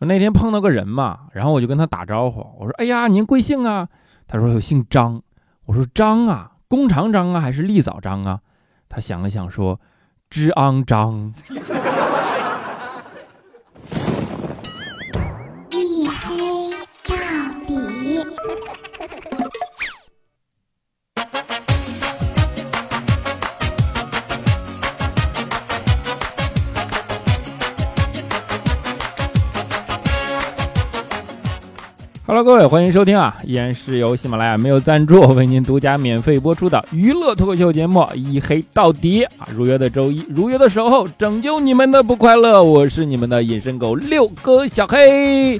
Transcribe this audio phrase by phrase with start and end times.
[0.00, 3.88] 那天碰到个人嘛，然后我就跟他打招呼，我说：“哎呀，您贵姓啊？”
[4.28, 5.22] 他说：“姓张。”
[5.66, 8.40] 我说：“张啊，弓长张啊，还是立早张啊？”
[8.88, 9.80] 他想了想说
[10.28, 11.32] ：“知昂张。”
[32.28, 33.36] Hello，各位，欢迎收听啊！
[33.44, 39.46] 依然是由喜马拉雅没有赞助为您独家免费播出的娱乐脱口秀节目《一黑到底》啊！
[39.54, 42.60] 如约的周一，如约的守候，拯救你们的不快乐。
[42.64, 45.56] 我是你们的隐身狗六哥小黑。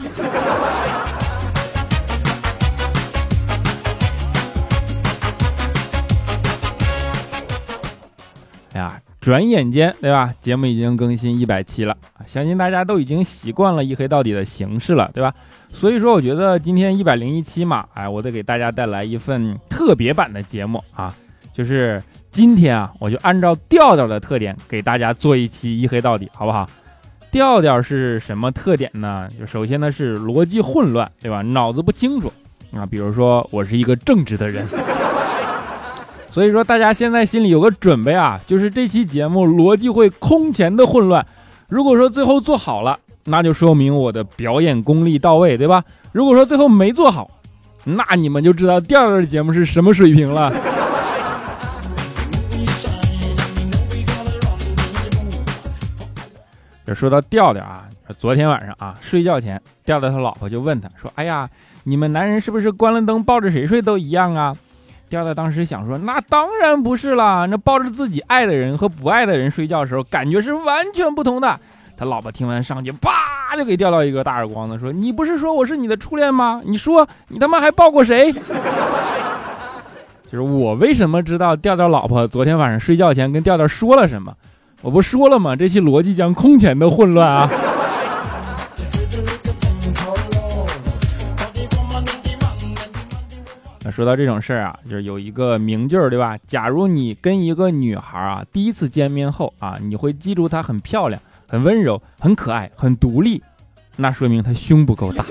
[8.72, 10.32] 哎呀，转眼间，对吧？
[10.40, 11.96] 节目已经更新一百期了！
[12.28, 15.34] 相信大家都已经习惯了一黑到底的形式了，对吧？
[15.72, 21.12] 所以说，我觉得今天一百零一期嘛，哎，我得给大家带来一份特别版的节目啊，
[21.52, 26.70] 就是今天啊，我就按照调调的特点给大家做一期一黑到底，好不好？
[27.32, 29.28] 调调是什么特点呢？
[29.36, 31.42] 就首先呢是逻辑混乱，对吧？
[31.42, 32.32] 脑子不清楚
[32.72, 32.86] 啊。
[32.86, 34.64] 比如说我是一个正直的人，
[36.36, 41.26] 所以说大家现在心里有个准备啊，就是这期节目逻辑会空前的混乱。
[41.66, 42.98] 如果说最后做好了。
[43.24, 45.82] 那就说明我的表演功力到位，对吧？
[46.12, 47.30] 如果说最后没做好，
[47.84, 50.52] 那你们就知道第二个节目是什么水平了。
[56.84, 61.48] 这说到调调啊，昨天晚上啊，睡觉前，调调他老婆就问他说：“哎呀，
[61.84, 64.54] 你们男人是不是关了灯抱着谁睡都一样啊？”
[65.08, 71.58] 调调当时想说：“那当然不是啦，那抱着自己爱的人和不爱的人睡觉的时候，感觉是完全不同的。”
[71.96, 76.60] 他老婆听完上去，啪就给调到一个大耳光子，说：“你不是说我是你的初恋吗？
[76.64, 78.32] 你说你他妈还抱过谁？”
[80.30, 84.34] 就是我为什么知道调调老婆昨天晚上睡觉前跟调调说了什么？
[84.82, 85.56] 我不说了吗？
[85.56, 87.48] 这期逻辑将空前的混乱啊！
[93.86, 96.36] 那说到这种事儿啊，就是有一个名句儿，对吧？
[96.44, 101.22] 假如你跟一个女孩啊第一次见面后啊，你会记住她很漂亮。
[101.46, 103.40] 很温柔，很可爱，很独立，
[103.94, 105.22] 那说明她胸不够大，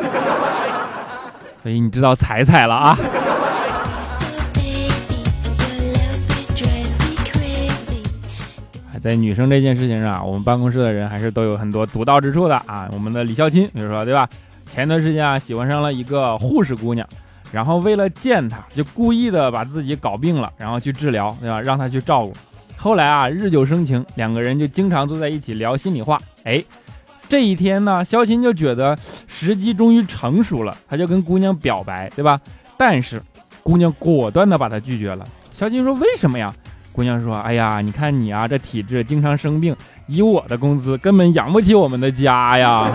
[1.64, 2.98] 所以你知道踩踩了啊。
[9.02, 12.88] 在女生这件事情上啊，我们办公室的人还是都有很多独到之处的啊。
[12.94, 14.30] 我们的李孝钦，比如说对吧？
[14.72, 17.06] 前段时间啊，喜欢上了一个护士姑娘，
[17.52, 21.62] 然后为了见他，就故意的把自己搞病了，然后去治疗，对吧？
[21.62, 22.34] 让他去照顾。
[22.76, 26.20] 后来啊，日久生情，两个人就经常坐在一起聊心里话。
[26.44, 26.64] 哎，
[27.30, 28.98] 这一天呢，肖琴就觉得
[29.28, 32.40] 时机终于成熟了，他就跟姑娘表白，对吧？
[32.78, 33.22] 但是
[33.64, 35.26] 姑娘果断的把他拒绝了。
[35.54, 36.54] 肖琴说：“为什么呀？”
[36.92, 39.76] 姑娘说：“哎呀，你看你啊，这体质经常生病，
[40.08, 42.92] 以我的工资根本养不起我们的家呀。”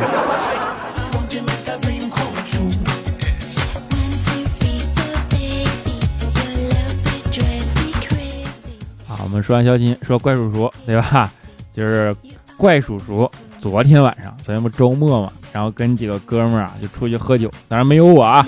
[9.30, 11.30] 我们说完消息，说怪叔叔，对吧？
[11.72, 12.14] 就是
[12.56, 13.30] 怪叔叔。
[13.60, 18.44] 昨天晚上，昨天不周末嘛，然后跟几个哥们儿啊就出去喝酒，当然没有我啊，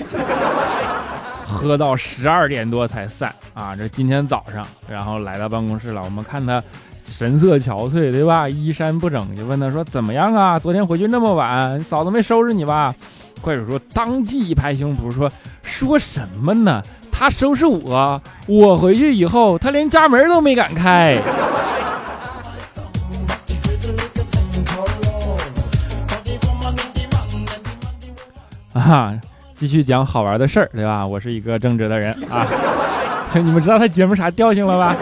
[1.47, 3.73] 喝到十二点多才散啊。
[3.77, 6.61] 这今天早上，然后来到办公室了，我们看他
[7.05, 8.49] 神色憔悴，对吧？
[8.49, 10.59] 衣衫不整，就问他说怎么样啊？
[10.59, 12.93] 昨天回去那么晚，嫂子没收拾你吧？
[13.39, 15.31] 怪叔叔当即一拍胸脯说
[15.63, 16.83] ：“说什么呢？”
[17.15, 21.17] 他收拾我，我回去以后，他连家门都没敢开。
[28.73, 29.13] 啊，
[29.55, 31.05] 继续讲好玩的事儿，对吧？
[31.05, 32.47] 我是一个正直的人啊。
[33.29, 34.95] 行，你们知道他节目啥调性了吧？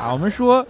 [0.00, 0.64] 啊，我们说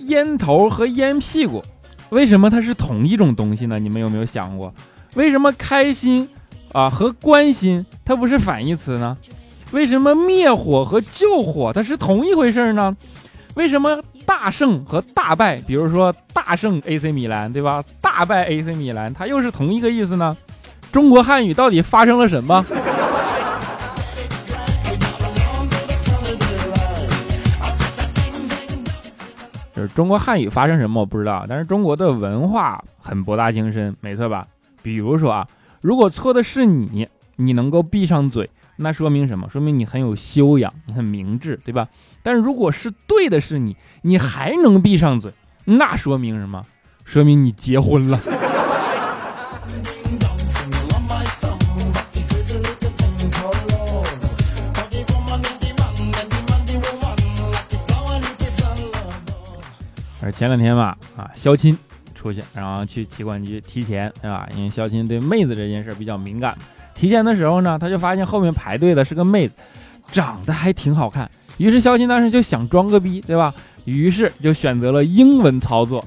[0.00, 1.62] 烟头和烟屁股，
[2.10, 3.78] 为什么它是同一种东西呢？
[3.78, 4.74] 你们有没有想过，
[5.14, 6.28] 为什么开心
[6.72, 9.16] 啊和关心它不是反义词呢？
[9.70, 12.96] 为什么灭火和救火它是同一回事呢？
[13.54, 17.84] 为什么大胜和大败，比如说大胜 AC 米兰，对吧？
[18.00, 20.36] 大败 AC 米兰，它又是同一个意思呢？
[20.90, 22.64] 中国汉语到底发生了什么？
[29.74, 34.46] 就是中国汉语发生什么我不知道，但是中国的文化很博大精深，没错吧？
[34.82, 35.46] 比如说啊，
[35.80, 37.06] 如果错的是你，
[37.36, 38.48] 你能够闭上嘴。
[38.80, 39.48] 那说明什么？
[39.50, 41.88] 说明你很有修养，你很明智，对吧？
[42.22, 45.32] 但如果是对的是你，你还能闭上嘴，
[45.64, 46.64] 那说明什么？
[47.04, 48.20] 说明你结婚了。
[60.36, 61.76] 前两天吧，啊，肖钦
[62.14, 64.46] 出去，然后去提款机提钱，对吧？
[64.54, 66.56] 因为肖钦对妹子这件事比较敏感，
[66.98, 69.54] 提钱的时候呢，他就发现后面排队的是个妹子，
[70.10, 71.30] 长得还挺好看。
[71.56, 73.54] 于是肖钦当时就想装个逼，对吧？
[73.84, 76.04] 于是就选择了英文操作，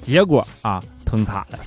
[0.00, 1.58] 结果啊，吞卡了。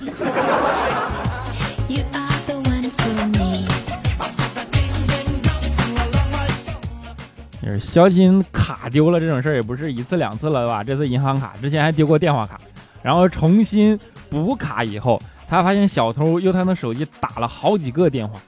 [7.62, 10.82] 就是肖钦卡丢了这种事儿也不是一次两次了，对吧？
[10.82, 12.58] 这次银行卡之前还丢过电话卡，
[13.02, 18.40] 然后重新补卡以后，他发现小偷用他的手机打了好几个电话，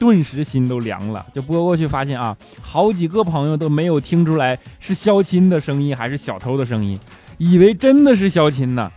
[0.00, 1.24] 顿时心都凉了。
[1.34, 6.98] 就拨过去发现啊，好几个朋友都没有听出来是肖亲的声音还是小偷的声音，
[7.36, 8.90] 以为真的是肖亲呢，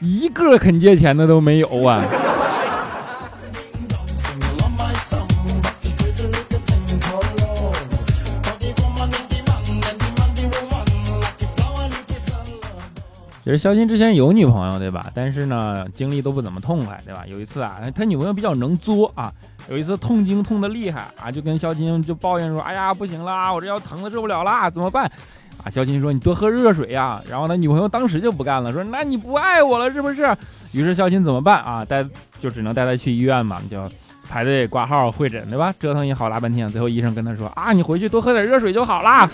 [0.00, 2.04] 一个肯借钱的都没有啊。
[13.50, 15.10] 其实肖钦之前有女朋友，对吧？
[15.12, 17.24] 但是呢，经历都不怎么痛快，对吧？
[17.26, 19.32] 有一次啊，他女朋友比较能作啊，
[19.68, 25.10] 有一次痛经痛的厉害啊，就跟肖钦就抱怨说：“哎呀，不行啦，我这腰疼的受不了啦，怎么办？”
[25.64, 30.32] 啊，肖钦说：“你多喝热水呀。”然后他女朋友当时就不干了，说：“那你不爱我了是不是？”
[30.70, 31.84] 于是肖钦怎么办啊？
[31.84, 32.06] 带
[32.38, 33.90] 就只能带他去医院嘛，就
[34.28, 35.74] 排队挂号会诊，对吧？
[35.80, 39.28] 折腾一好大半天，最后医生跟他说：“啊，你回去多喝点热水就好啦。”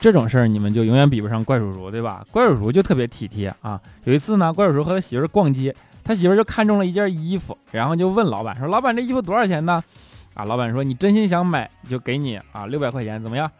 [0.00, 2.24] 这种事儿你们就永远比不上怪叔叔，对吧？
[2.32, 3.78] 怪叔叔就特别体贴啊。
[4.04, 9.84] 有一次呢，怪叔叔和他媳妇儿逛街，他媳妇儿就看中了一件衣服，然后就问老板说：“老板，这衣服多少钱呢？”
[10.32, 13.50] 啊，老板说：“你真心想买，就给你啊六百块钱，怎么样？”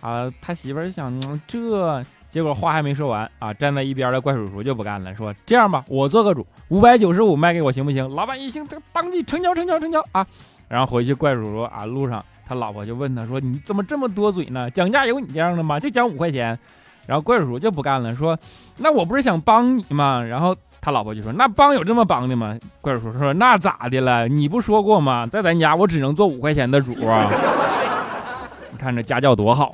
[0.00, 10.24] 啊，他媳妇儿想这，结果话还没说完啊，站在一边的怪叔叔就不干了，说：“这样吧，我做个主，五百九十五卖给我行不行？”老板一听，这当即成交，成交，成交啊！
[10.68, 12.24] 然后回去，怪叔叔啊，路上。
[12.46, 14.70] 他老婆就问他说：“你怎么这么多嘴呢？
[14.70, 15.78] 讲价有你这样的吗？
[15.78, 16.58] 就讲五块钱。”
[17.06, 18.38] 然后怪叔叔就不干了，说
[18.78, 24.28] ：“那我不是想帮你吗？”然后他老婆就说：“那帮有这么帮的吗？”怪叔叔说：“那咋的了？
[24.28, 25.26] 你不说过吗？
[25.26, 27.30] 在咱家我只能做五块钱的主啊！
[28.70, 29.72] 你看这家教多好。”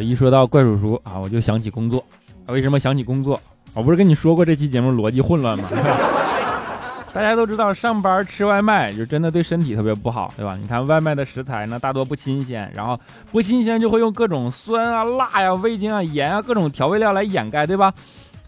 [0.00, 2.04] 一说到怪叔叔啊，我就想起工作。
[2.46, 3.40] 为什么想起工作？
[3.74, 5.68] 我不是跟你说过这期节目逻辑混乱吗？
[7.12, 10.56] 大家都知道，上班吃外卖就真的对身体特别不好，对吧？
[10.60, 12.98] 你看外卖的食材呢，大多不新鲜，然后
[13.32, 17.92] 不新鲜就会用各种酸啊、辣呀、味精啊、盐啊各种调味料来掩盖，对吧？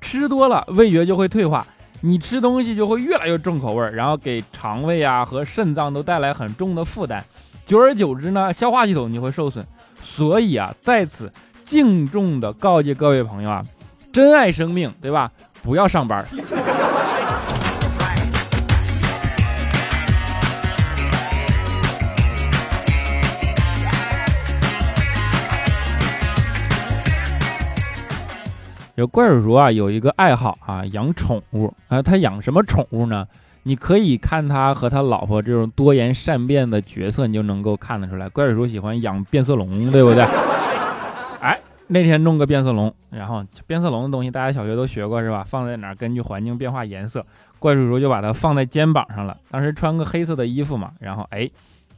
[0.01, 1.67] 吃多了味觉就会退化，
[2.03, 7.25] 你吃东西就会越来越重口味，然后给肠胃啊和肾脏都带来很重的负担，
[7.65, 9.67] 久而久之呢，消化系统就会受损。
[10.03, 11.33] 所以啊，在此
[11.65, 13.65] 敬重的告诫各位朋友啊。
[14.13, 15.31] 珍爱生命，对吧？
[15.63, 16.27] 不要上班。
[28.95, 32.03] 有怪叔叔啊，有一个爱好啊，养宠物啊。
[32.03, 33.27] 他养什么宠物呢？
[33.69, 38.27] 你可以看他和他老婆这种多言善辩的角色，你就能够看得出来。
[38.31, 40.23] 怪叔叔喜欢养变色龙， 对不对？
[41.43, 41.61] 哎。
[41.89, 45.45] 那天弄个变色龙，然后变色龙的东西大家小学都学过是吧？
[45.47, 47.25] 放在哪儿根据环境变化颜色。
[47.59, 49.37] 怪叔叔就把它放在肩膀上了。
[49.51, 51.51] 当时穿个黑色的衣服嘛，然后哎，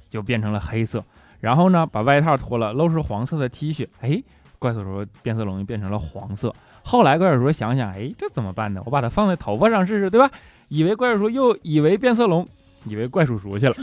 [0.08, 1.04] 就变成了黑色。
[1.40, 3.86] 然后呢，把外套脱了，露出黄色的 T 恤。
[4.00, 4.20] 哎，
[4.58, 6.52] 怪叔叔变色龙就变成了黄色。
[6.82, 8.80] 后来怪叔叔想想，哎，这怎么办呢？
[8.84, 10.30] 我把它放在头发上试试，对吧？
[10.70, 12.46] 以为怪叔叔又以为变色龙，
[12.84, 13.74] 以为怪叔叔去了。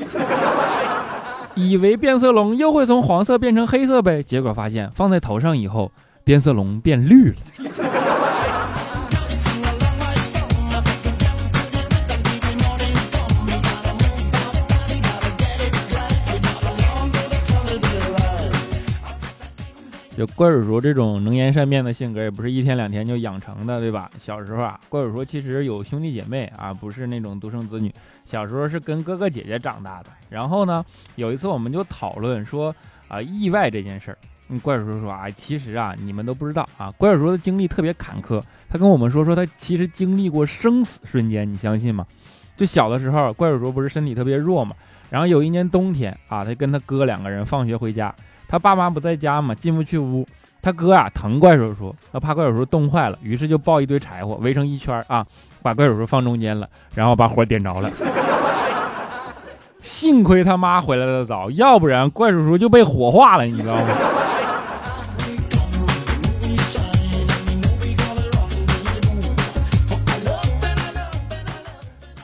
[1.54, 5.92] 以为变色龙又会从黄色变成黑色呗，结果发现放在头上以后，
[6.24, 7.36] 变色龙变绿了。
[20.18, 24.10] 就怪叔叔这种能言善辩的性格，也不是一天两天就养成的，对吧？
[24.18, 27.94] 小时候啊，怪叔叔其实有兄弟姐妹啊，不是那种独生子女。
[28.26, 30.10] 小时候是跟哥哥姐姐长大的。
[30.28, 30.84] 然后呢，
[31.18, 32.76] 有一次我们就讨论说
[33.08, 34.18] 啊，意外这件事儿。
[34.64, 38.42] 怪叔叔说啊，其实啊，你们都不知道啊，怪叔叔的经历特别坎坷。
[38.68, 42.04] 他跟我们说说，他其实经历过生死瞬间，你相信吗？
[42.56, 44.76] 就小的时候，怪叔叔不是身体特别弱嘛，
[45.12, 48.12] 然后有一年冬天啊，他跟他哥两个人放学回家。
[48.48, 50.26] 他爸妈不在家嘛，进不去屋。
[50.60, 55.26] 他哥啊疼怪叔叔，他怕怪叔叔冻坏了，于是就抱一堆柴火围成一圈啊，
[55.62, 57.90] 把怪叔叔放中间了，然后把火点着了。
[59.80, 63.88] 幸亏他妈回来的早，要不然怪叔叔就被火化了，你知道吗？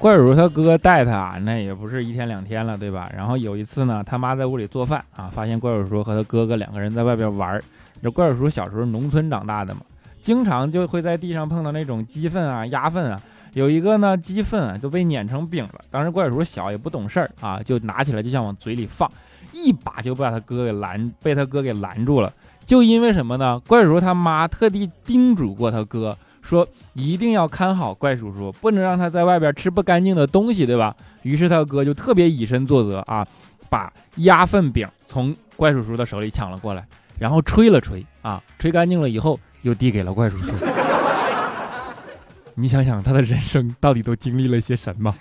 [0.03, 3.10] 怪叔叔他哥带他，那也不是一天两天了，对吧？
[3.15, 7.63] 然后有一次呢，他妈在屋里做饭啊，发现怪叔叔和他哥哥两个人在外边玩。
[8.01, 9.79] 这怪叔叔小时候农村长大的嘛，
[10.22, 13.22] 经常就会在地上碰到那种鸡粪啊、鸭粪啊。
[13.53, 15.79] 有一个呢，鸡粪啊就被碾成饼了。
[15.89, 19.10] 当时怪叔叔小也不懂事儿啊，就拿起来就想往嘴里放，
[19.53, 22.29] 一把就把他哥给拦，被他哥给拦住了。
[22.65, 23.57] 就因为什么呢？
[23.65, 30.95] 怪叔叔他妈特地叮嘱过他哥，说一定要看好怪叔叔，不能让他在外边吃不干净的东西，对吧？
[31.23, 33.25] 于是他哥就特别以身作则啊，
[33.69, 36.85] 把鸭粪饼从怪叔叔的手里抢了过来，
[37.17, 40.53] 然后吹了吹啊，吹干净了以后又递给了怪叔叔。
[42.55, 45.12] 你想想，他的人生到底都经历了些什么？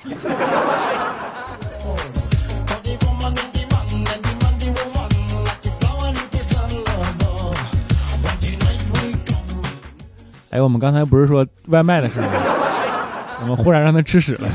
[10.53, 12.27] 哎，我们刚才不是说外卖的事吗？
[13.41, 14.49] 我们忽然让他吃屎了。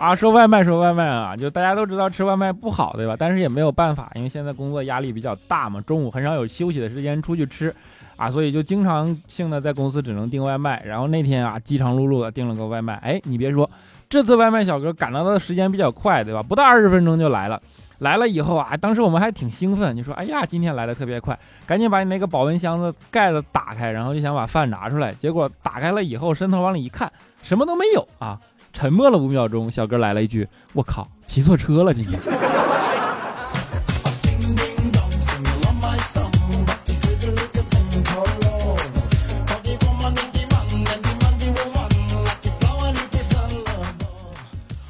[0.00, 3.14] 啊，说外卖，说外卖啊，就大家都知道吃外卖不好，对吧？
[3.16, 7.72] 但是也没有办法，因为现在工作压力比较大嘛，中午很少有休息的时间出去吃。
[8.16, 10.82] 啊，所以就经常性的在公司只能订外卖。
[10.84, 12.94] 然后那天啊，饥肠辘辘的订了个外卖。
[12.96, 13.70] 哎，你别说，
[14.10, 16.42] 这次外卖小哥赶到的时间比较快，对吧？
[16.42, 17.62] 不到二十分钟就来了。
[17.98, 25.12] 来了以后啊，当时我们还挺兴奋，你说，哎呀，今天来的特别快，赶紧把你那个保温箱子盖子打开，然后就想把饭拿出来。
[25.14, 27.10] 结果打开了以后，伸头往里一看，
[27.42, 28.38] 什么都没有啊。
[28.72, 32.20] 沉默了五秒钟，小哥来了一句：“我靠，骑错车了今天。”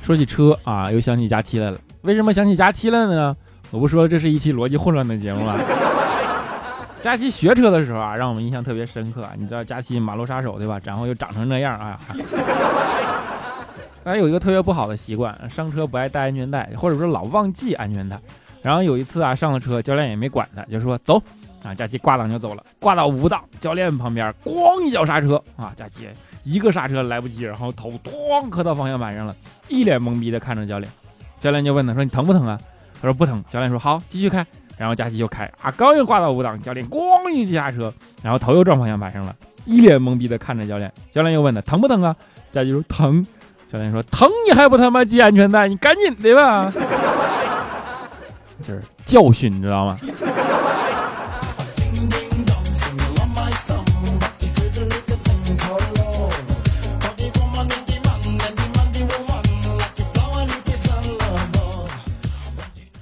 [0.08, 1.78] 说起车啊，又想起佳期来了。
[2.00, 3.36] 为什么想起佳期了呢？
[3.70, 5.54] 我不说这是一期逻辑混乱的节目了。
[6.98, 9.22] 佳期学车的时候啊，让我们印象特别深刻。
[9.22, 10.80] 啊你知道佳期马路杀手对吧？
[10.82, 12.00] 然后又长成那样啊。
[14.02, 18.18] 他有一个特别不好的习惯，上车不爱戴安全带，或者说老忘记安全带。
[18.62, 21.22] 然后有一次啊，上了车，教练也没管他，就说走
[21.62, 21.74] 啊。
[21.74, 26.08] 佳期挂档就走了，挂到五档，教练旁边咣一脚刹车啊，佳期。
[26.48, 29.36] 一个刹车来不及，然后头咣磕到方向盘上了，
[29.68, 30.90] 一脸懵逼的看着教练。
[31.38, 32.58] 教练就问他说：“你疼不疼啊？”
[33.00, 34.44] 他说：“不疼。”教练说：“好，继续开。”
[34.78, 39.36] 然后佳琪就开啊，刚又挂到五档，教练咣一急刹车，然后头又撞方向盘上了，
[39.66, 40.90] 一脸懵逼的看着教练。
[41.12, 42.16] 教练又问他：“疼不疼啊？”
[42.50, 43.26] 佳琪说：“疼。”
[43.70, 45.68] 教练说：“疼你还不他妈系安全带？
[45.68, 46.70] 你赶紧的吧！”
[48.66, 49.96] 就是教训，你知道吗？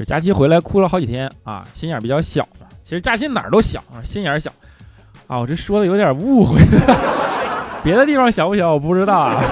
[0.07, 2.67] 佳期回来哭了好几天啊，心眼比较小嘛。
[2.85, 4.53] 其实佳期哪儿都小啊，心眼小
[5.27, 5.41] 啊。
[5.41, 6.61] 我这说的有点误会，
[7.83, 9.43] 别的地方小不小我不知道啊。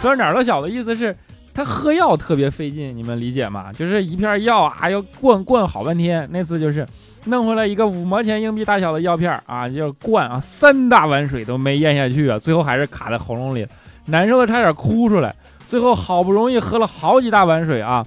[0.00, 1.14] 说哪儿都小的意思是，
[1.52, 3.72] 他喝药特别费劲，你们理解吗？
[3.72, 6.28] 就是一片药啊，要灌灌好半天。
[6.30, 6.86] 那次就是
[7.24, 13.66] 弄回来一个五毛钱硬币大小的药片啊，就灌啊，三大碗水都没咽下去啊，最后还是卡在喉咙里，
[14.06, 15.34] 难受的差点哭出来。
[15.66, 18.06] 最后好不容易喝了好几大碗水啊。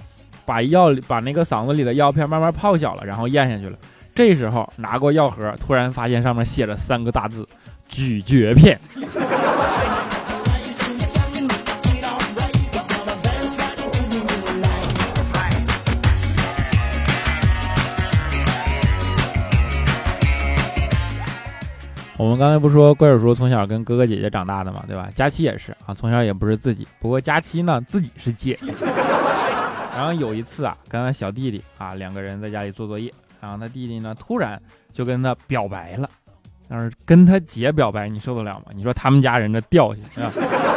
[0.52, 3.78] 把药把那个嗓子里的药片慢慢泡小了，然后咽下去了。
[4.14, 7.48] 这时候拿过药盒，突然发现上面写着三个大字：
[7.88, 8.78] 咀嚼片。
[22.18, 25.08] 我们刚才不说怪叔叔从小跟哥哥姐姐长大的嘛，对吧？
[25.14, 28.54] 佳期也是啊，从小也不是自己，不过佳期呢自己是姐。
[29.94, 34.60] 然后有一次啊，跟他小弟弟啊两个人在家里做作业，然后他弟弟呢突然
[34.92, 36.08] 就跟他表白了，
[36.68, 38.72] 但是跟他姐表白，你受得了吗？
[38.74, 40.30] 你说他们家人的调性啊！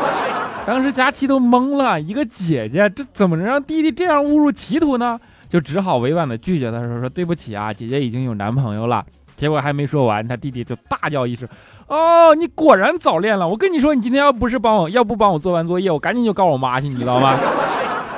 [0.68, 5.20] 当时佳期都懵了，一个姐姐这怎么能让弟弟这样误入歧途呢？
[5.48, 9.06] 就只好委婉的拒绝他说说对不起啊，姐姐已经有男朋友了。
[9.38, 11.48] 结果还没说完，他弟弟就大叫一声
[11.88, 13.48] ：“哦，你果然早恋了！
[13.48, 17.38] 我跟你说，你今天要不是帮我，要不帮我做完作业，我赶紧就告我妈去，你知道吗？”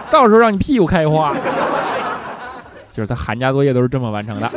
[0.10, 1.34] 到时候让你屁股开花，
[2.94, 4.50] 就是他寒假作业都是这么完成的。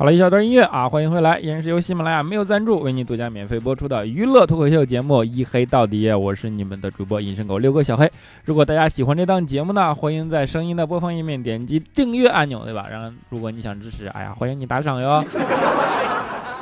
[0.00, 8.10] 好了一小段音乐啊，欢迎回来，依然是由喜马拉雅没有赞助为你独家免费播出的娱乐脱口秀节目《一黑到底》，我是你们的主播隐身狗六哥小黑。
[8.46, 12.86] 如果大家喜欢这档节目呢，欢迎在声音的播放页面点击订阅按钮，对吧？
[12.90, 15.22] 然后如果你想支持，哎呀，欢迎你打赏哟。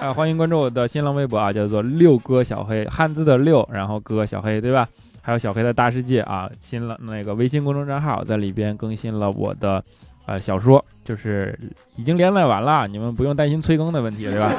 [0.01, 4.89] 啊，欢迎关注我的新浪微博啊，叫做六哥小黑，汉字的六，然后哥小黑，对吧？
[5.23, 9.85] 还有小黑的大世界啊，新了那个微信公众账号，在里边更新了我的。
[10.29, 11.59] 呃，小说就是
[11.97, 14.53] 已经连载完了，你们不用担心催更的问题，对吧？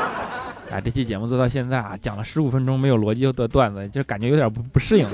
[0.72, 5.06] 啊，这期节目做到现在啊，讲了十五分钟没有逻辑的段子，就感觉有点不不适应。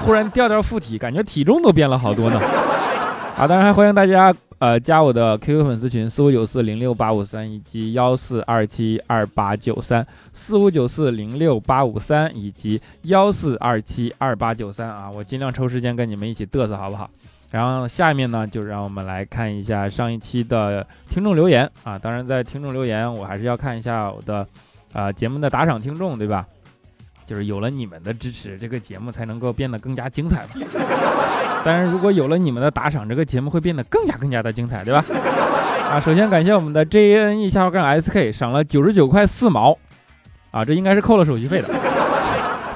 [0.00, 2.40] 忽然调调附体，感觉体重都变了好多呢。
[3.36, 17.10] 啊，当然还欢迎大家呃加我的 QQ 粉丝群四五九四零六八五三以及幺四二七二八九三四五九四零六八五三以及幺四二七二八九三啊，我尽量抽时间跟你们一起嘚瑟，好不好？
[17.50, 21.98] 然后下面呢，就让我们来看一下上一期的听众留言啊。
[21.98, 24.46] 当然，在听众留言，我还是要看一下我的，
[24.92, 26.46] 呃，节目的打赏听众，对吧？
[27.26, 30.66] 就是有了你们的支持，这个节目才能够变得更加精彩嘛。
[31.64, 35.04] 当然，如果有了你们的打赏，这个节目会变得更加更加的精彩，对吧？
[35.90, 39.76] 啊，首先感谢我们的 J A N E 下划杠 S K 赏了九十九块四毛，
[40.50, 41.68] 啊，这应该是扣了手续费的，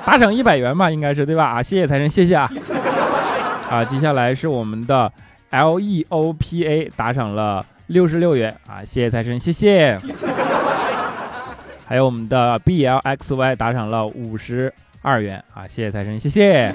[0.05, 1.45] 打赏一百元吧，应该是对吧？
[1.45, 2.51] 啊，谢谢财神，谢谢啊。
[3.73, 5.11] 啊，接下来是我们的
[5.49, 9.99] L E O P A 打赏了六十六元啊，谢谢财神，谢谢。
[11.87, 16.71] 还有我们的 B L X Y 打赏了五十二元啊，谢谢财神，谢谢。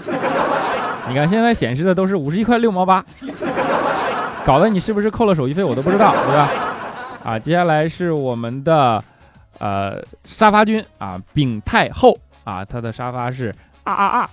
[1.08, 3.06] 你看现在显示的都是五十一块六毛八，
[4.44, 6.50] 搞得你是不是扣了手续费我都不知道，对吧？
[7.24, 9.04] 啊，接下来是我们的
[9.60, 14.30] 呃沙发君啊，丙太后啊，他的沙发是啊啊啊。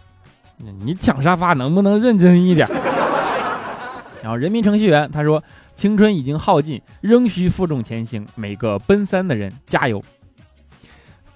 [0.59, 2.67] 你抢沙发能不能认真一点？
[4.23, 5.43] 然后人民程序员他说
[5.77, 8.27] ：“青春已经耗尽，仍需负重前行。
[8.35, 10.03] 每个奔三的人加油！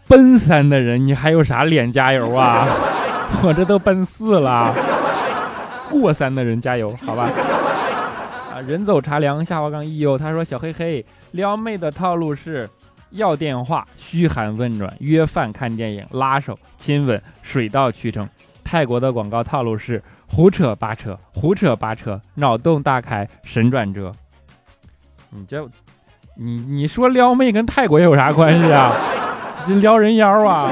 [0.07, 2.67] 奔三的人，你还有啥脸加油啊？
[3.45, 4.75] 我这都奔四了，
[5.91, 7.29] 过三的人加油，好吧？”
[8.55, 12.67] 啊，人走茶凉，下滑杠 EU 他说：“小黑黑撩妹的套路是
[13.11, 18.27] 要电话、嘘寒问暖、约饭、看电影、拉手、亲吻，水到渠成。”
[18.71, 24.13] 泰国的广告套路是胡扯八扯，胡扯八扯，脑洞大开，神转折。
[25.31, 25.67] 你这，
[26.37, 28.93] 你你说撩妹跟泰国有啥关系啊？
[29.67, 30.71] 这撩人妖啊！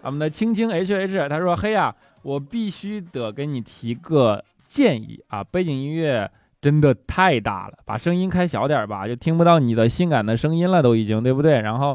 [0.00, 6.30] 我们的青青 H H 他说：“嘿呀，我必须得给你提个建议啊，背景音乐
[6.62, 11.60] 真的太大了，把声音开小点吧，就听不到你的性感的声音了，都已经对不对？
[11.60, 11.94] 然后，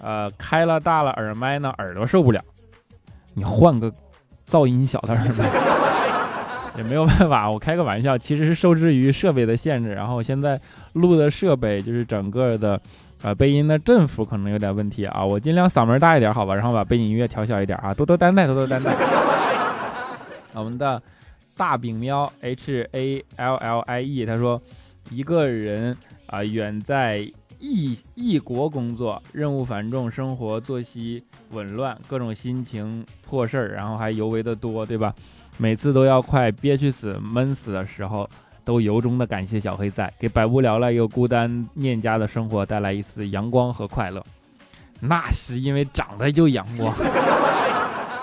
[0.00, 2.42] 呃，开了大了耳麦呢，耳朵受不了。”
[3.38, 3.92] 你换个
[4.48, 7.48] 噪音小的耳麦， 也没有办法。
[7.48, 9.94] 我开个玩笑，其实是受制于设备的限制。
[9.94, 10.60] 然后现在
[10.94, 12.80] 录的设备就是整个的，
[13.22, 15.24] 呃，背音的振幅可能有点问题啊。
[15.24, 17.94] 我尽量嗓门大一点，好吧，然后把背景音乐调小一点啊。
[17.94, 18.92] 多多担待，多多担待。
[20.54, 21.00] 我们的
[21.56, 24.60] 大饼喵 H A L L I E 他说，
[25.10, 25.96] 一个人
[26.26, 27.30] 啊远在。
[27.58, 35.14] 异异国工作，任务繁重，生活作息紊乱，各种心情破事儿，然后还尤为的多，对吧？
[35.56, 38.28] 每次都要快憋屈死、闷死的时候，
[38.64, 44.24] 都由衷的感谢小黑仔，给百无聊赖又孤单念家的生活带来一丝阳光和快乐。
[45.00, 46.94] 那是因为长得就阳光。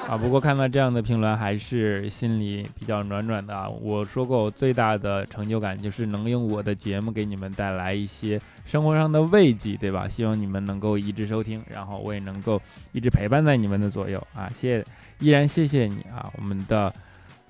[0.08, 3.68] 啊，不过看到这样的评论，还是心里比较暖暖的啊。
[3.68, 10.08] 我说过，我最大的成就感就是能用我的节目给你们带来一些生活上的慰藉，对吧？
[10.08, 14.48] 希望你们能够一直收听，然后我也能够一直陪伴在你们的左右啊。
[14.50, 14.86] 谢谢，
[15.20, 16.94] 依然谢谢你啊，我们的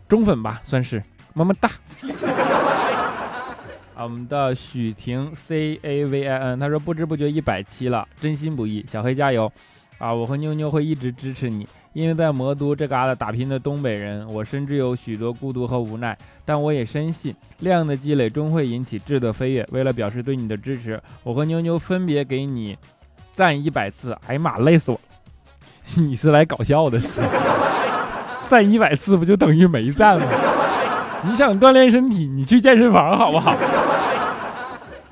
[0.08, 1.70] 忠粉吧，算是么么哒。
[3.96, 9.52] 啊，我们的许婷 C A V I N，他说不知不觉一百期了，真心不易，小黑加油
[9.98, 10.14] 啊！
[10.14, 11.68] 我和妞妞会一直支持你。
[11.96, 19.66] 因为在魔都这旮旯打拼的东北人，我深知有许多孤独和无奈，但我也深信量的积累终会引起质的飞跃。
[19.72, 22.78] 为了表示对你的支持，我和妞妞分别给你
[23.32, 24.12] 赞一百次。
[24.28, 25.00] 哎呀妈，累死我！
[25.96, 27.00] 你是来搞笑的？
[27.00, 27.22] 是？
[28.50, 30.28] 赞一百次不就等于没赞吗？
[31.24, 33.56] 你想锻炼身体，你去健身房好不好？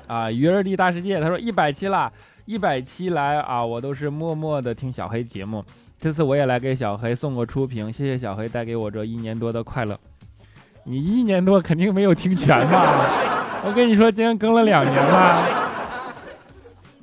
[0.06, 2.12] 啊，鱼儿的大世界，他说一百期了，
[2.44, 5.64] 一百期来啊，我都是默默的听小黑节目。
[6.00, 9.98] 这次我也来给小黑送个初评，谢谢小黑带给我这一年多的快乐。
[10.84, 13.10] 你一年多肯定没有听全吧？
[13.64, 15.16] 我跟你说，今天更了两年了。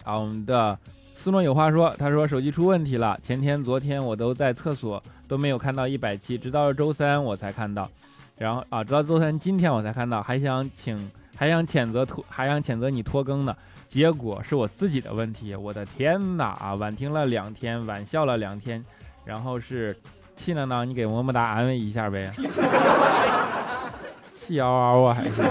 [0.04, 0.77] 啊，我们的
[1.15, 7.89] 斯诺有话说，他说手机出问题了，前天、昨天我都在厕所，都没有看到一百期，直到周三我才看到。
[8.38, 11.12] 然后啊，直到周三今天我才看到，还想请。
[11.34, 13.56] 还想谴责拖，还想谴责你拖更呢。
[13.91, 16.73] 结果是我自己的问题，我的天哪啊！
[16.75, 18.82] 晚听了两天，晚笑了两天，
[19.25, 19.93] 然后是
[20.34, 22.23] 气囊囊，你给么么哒安慰一下呗。
[24.32, 25.41] 气嗷嗷啊，还是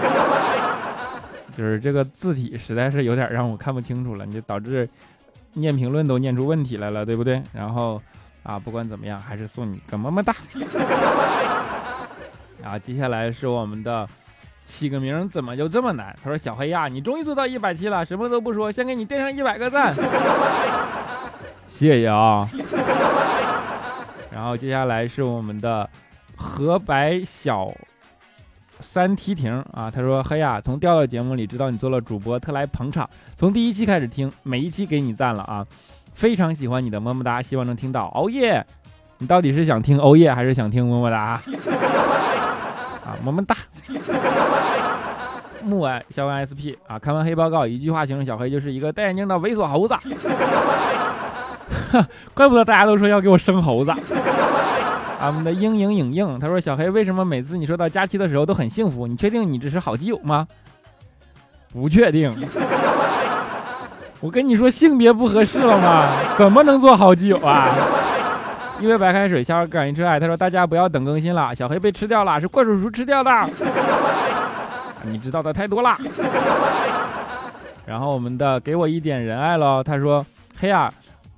[1.55, 4.89] 就是这个字体实在是有点让我看不清楚了，你就导致
[5.53, 7.43] 念评论都念出问题来了，对不对？
[7.53, 8.01] 然后
[8.43, 10.35] 啊，不管怎么样，还是送你个么么哒。
[12.65, 14.09] 啊，接下来是我们的。
[14.65, 16.15] 起个名怎么就这么难？
[16.23, 19.93] 他说：“小黑呀，你终于做到一百期了，什么都不说，先给你垫上一百个赞，
[21.69, 22.47] 谢谢啊。”
[24.31, 25.89] 然后接下来是我们的
[26.37, 27.69] 河白小
[28.79, 35.67] 三梯亭啊，他说：“黑呀，从调调节目里知道你做了主播，特来捧场，从第一期开始听，每一期给你赞了啊，
[36.15, 38.11] 非常喜欢你的么么哒，希望能听到。
[38.15, 38.65] 哦耶，
[39.19, 41.41] 你到底是想听哦耶，还是想听么么哒？”
[43.03, 43.57] 啊么么哒，
[45.63, 46.99] 木爱小文 SP 啊！
[46.99, 49.95] 看完黑报告，一句话形容小黑就是一个戴眼镜的猥琐猴子。
[52.35, 53.93] 怪不得大家都说要给我生猴子。
[55.21, 59.07] 俺们的嘤嘤影影，他说小黑为什么每次你说到假期的时候都很幸福？
[59.07, 60.47] 你确定你只是好基友吗？
[61.73, 62.33] 不确定。
[64.21, 66.07] 我跟你说性别不合适了吗？
[66.39, 67.69] 怎么能做好基友啊？
[68.81, 70.19] 一杯白开水，小感应车爱。
[70.19, 73.31] 他说：“大家不要等更新了，小黑被吃掉了，是怪叔叔吃掉的。
[75.05, 75.95] 你知道的太多了。”
[77.85, 79.83] 然后我们的给我一点仁爱喽。
[79.83, 80.25] 他说
[80.59, 80.91] ：“黑啊，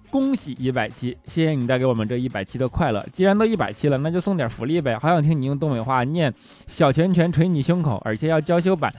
[0.08, 3.04] 恭喜一百期，谢谢你带给我们这一百期的快乐。
[3.12, 4.96] 既然都一百期了，那就送点福利呗。
[4.96, 6.32] 好想听你用东北话念
[6.68, 8.92] ‘小拳拳捶你胸口’，而且要娇羞版，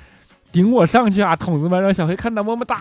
[0.52, 2.76] 顶我上去啊，筒子们，让小黑看到么么哒。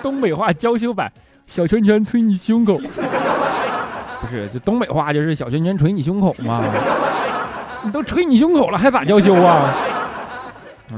[0.00, 1.10] 东北话娇羞版，
[1.48, 2.80] 小拳拳捶你胸口。”
[4.30, 6.62] 是，就东北话就是小拳拳捶你胸口嘛，
[7.82, 9.72] 你都捶你胸口了，还咋娇羞啊？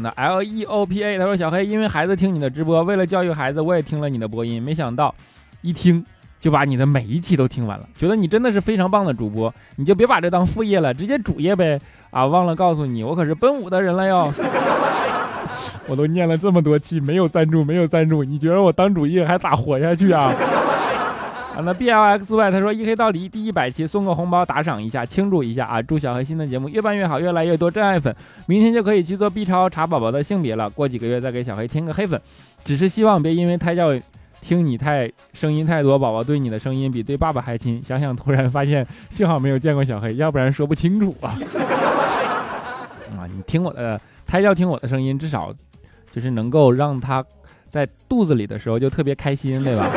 [0.01, 5.15] 那 L E O P A 他说小黑因为孩子听你的直播，为了教育孩子，我也听了你的播音，没想到
[5.63, 6.05] 一听
[6.39, 12.27] 就把你的每一期都听完了，觉得你真的是非常棒的主播，你就别把这当副业了，直接主业呗啊！
[12.27, 14.31] 忘了告诉你，我可是奔五的人了哟，
[15.89, 20.31] 我都念了这么多期，没有赞助，没有赞助，你觉得我当主业还咋活下去啊？
[21.65, 25.83] 那 B L X Y 他说一黑到底第一百期送个红包打赏一下庆祝一下啊！
[25.83, 28.15] 祝小黑新的节目越办越好，越来越多真爱粉，
[28.47, 30.71] 明天就可以去做 B 超查宝宝的性别了。
[30.71, 32.21] 过几个月再给小黑添个黑粉，
[32.65, 33.91] 只是希望别因为胎教
[34.41, 37.83] 听你太声音太多，宝宝对你的声音比对爸爸还亲。
[37.83, 41.35] 想想突然发现，幸好没有见过小黑，要不然说不清楚啊。
[43.19, 45.53] 啊，你听我的胎教听我的声音，至少
[46.13, 47.25] 就是能够让他
[47.69, 49.91] 在肚子里的时候就特别开心，对吧？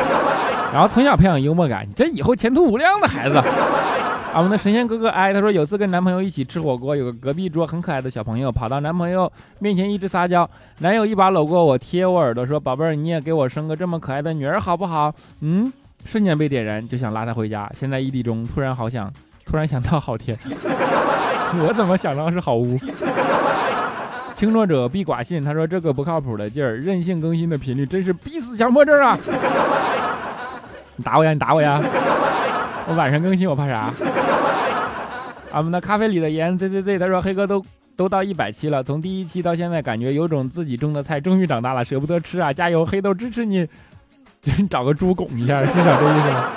[0.72, 3.40] 然后从小培养幽默感，你这以后前途无量的孩子。
[4.34, 15.70] 我们的神仙哥哥哎，他说有次跟男朋友一起吃火锅，有个隔壁桌很可爱的小朋友跑到男朋友面前一直撒娇，男友一把搂过我，贴我耳朵说：“宝贝儿，你也给我生个这么可爱的女儿好不好？”嗯，
[16.06, 17.70] 瞬间被点燃，就想拉他回家。
[17.78, 19.12] 现在异地中，突然好想，
[19.44, 22.74] 突然想到好天，我怎么想到是好屋？
[24.34, 29.18] 轻诺者必寡信，他说这个不靠谱的劲儿，任性更新的频率真是逼死强迫症啊！
[30.96, 31.32] 你打我呀！
[31.32, 31.80] 你打我呀！
[32.86, 33.92] 我晚上更新，我怕啥？
[35.52, 37.64] 俺们的咖啡里的盐 z z z，他说黑哥都
[37.96, 42.52] 都到一百期了，从第一期到现在，感觉有种自己种的菜终于长大了，舍不得吃啊！
[42.52, 43.66] 加油，黑豆支持你！
[44.40, 46.50] 就你找个猪拱一下，是想这意思吗？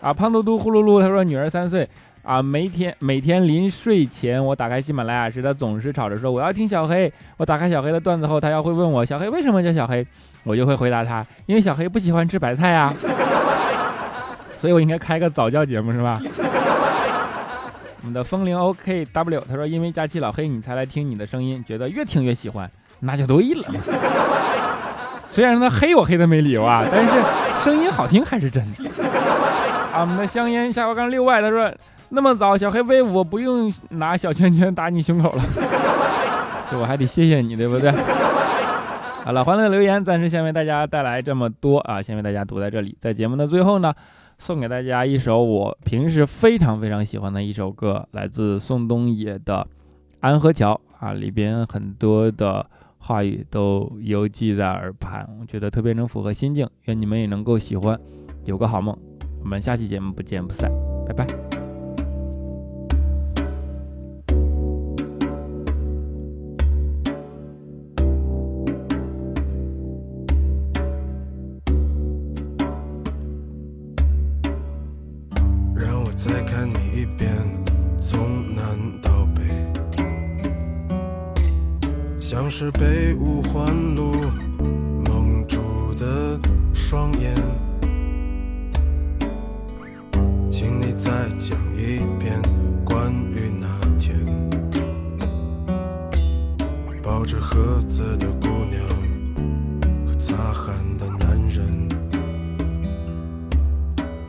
[0.00, 1.88] 啊，胖嘟嘟呼噜噜，他说女儿三岁
[2.22, 7.10] 啊，每天每天临睡前我打开喜马拉雅时，他总是吵着说我要听小黑。
[7.38, 10.06] 我打开小黑的段子后，他要会问我小黑为什么叫小黑，
[10.42, 12.92] 我就会回答他，因为小黑不喜欢吃白菜呀。
[14.64, 16.18] 所以我应该开个早教节目是吧？
[18.00, 23.62] 我们的风铃 OKW 他说，因为假期老黑你才来听你的声音，觉得越听越喜欢，那就对了。
[25.28, 27.10] 虽然他黑我黑的没理由啊，但是
[27.62, 28.90] 声音好听还是真的。
[29.92, 31.70] 啊，我们的香烟下巴杠六外他说，
[32.08, 35.42] 那么早小黑威武，不用拿小拳拳打你胸口了，
[36.72, 37.92] 这我还得谢谢你对不对？
[39.26, 43.92] 好了，欢乐留言暂时先为大家带来这么多啊，先为大家读在这里，在节目的最后呢。
[44.38, 49.56] 送给大家一首我平时非常非常喜欢的一首歌，来自宋冬野的
[50.20, 52.64] 《安河桥》啊，里边很多的
[52.98, 57.98] 话语都犹记在耳畔，我觉得特别能符合心境，愿你们也能够喜欢，
[58.44, 58.96] 有个好梦。
[59.40, 60.70] 我们下期节目不见不散，
[61.06, 61.53] 拜拜。
[76.16, 77.28] 再看你一遍
[78.00, 79.42] 从南到北
[82.20, 84.14] 像是被五环路
[85.06, 86.38] 蒙住的
[86.72, 87.34] 双眼。
[90.50, 92.40] 请你再讲一遍
[92.84, 93.66] 关于那
[93.98, 94.16] 天
[97.02, 98.80] 抱着盒子的姑娘
[100.06, 101.88] 和擦汗的男人。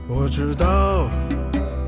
[0.08, 1.10] 我知道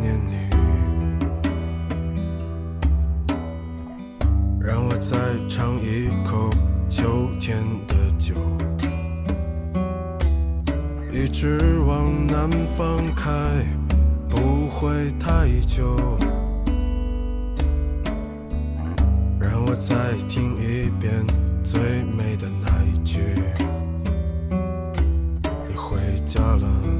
[5.01, 5.17] 再
[5.49, 6.51] 尝一口
[6.87, 8.35] 秋天的酒。
[11.11, 13.31] 一直往南方开，
[14.29, 15.97] 不会太久。
[19.39, 21.25] 让我再听一遍
[21.63, 23.17] 最美的那一句。
[25.67, 26.90] 你回家了。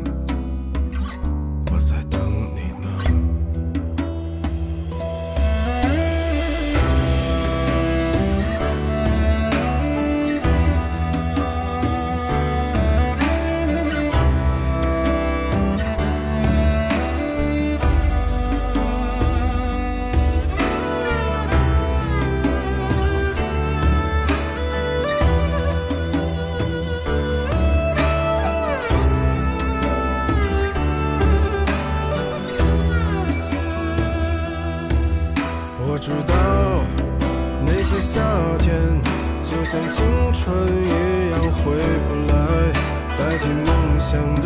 [41.72, 42.36] 回不来，
[43.18, 44.10] 代替梦想
[44.42, 44.46] 的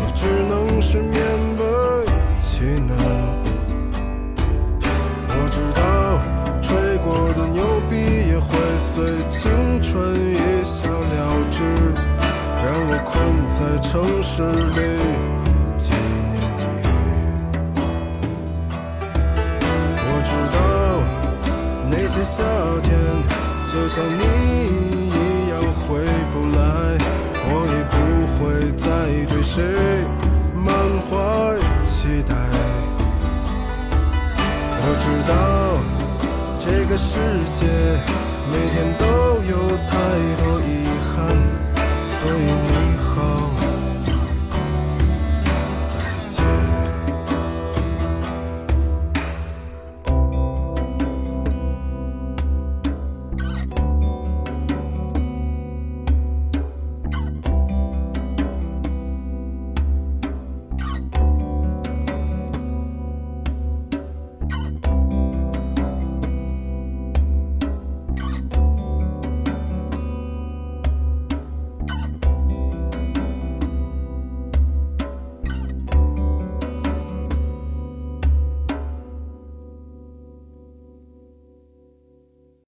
[0.00, 0.50] 也只能
[0.82, 1.14] 是勉
[1.56, 1.60] 为
[2.34, 2.42] 其
[2.80, 2.90] 难。
[5.28, 5.80] 我知道
[6.60, 6.66] 吹
[7.04, 7.92] 过的牛逼
[8.28, 9.40] 也会随青
[9.80, 11.14] 春一笑了
[11.48, 11.62] 之，
[12.56, 13.12] 让我困
[13.48, 14.78] 在城市里
[15.78, 15.92] 纪
[16.32, 16.60] 念你。
[19.96, 20.58] 我知道
[21.88, 22.12] 那些。
[22.24, 22.42] 夏
[22.82, 22.90] 天
[23.66, 24.20] 就像你
[35.12, 35.78] 知道
[36.58, 37.18] 这个世
[37.52, 37.66] 界
[38.50, 39.04] 每天都
[39.42, 39.92] 有太
[40.38, 41.36] 多遗憾，
[42.06, 42.91] 所以你。